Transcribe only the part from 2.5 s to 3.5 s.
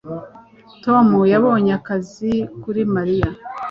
kuri Mariya